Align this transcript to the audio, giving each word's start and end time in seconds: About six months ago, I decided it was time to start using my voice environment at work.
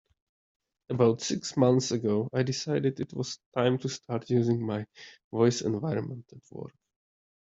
About 0.89 1.21
six 1.21 1.55
months 1.55 1.91
ago, 1.91 2.27
I 2.33 2.41
decided 2.41 2.99
it 2.99 3.13
was 3.13 3.37
time 3.55 3.77
to 3.77 3.87
start 3.89 4.31
using 4.31 4.65
my 4.65 4.87
voice 5.31 5.61
environment 5.61 6.25
at 6.35 6.41
work. 6.49 6.73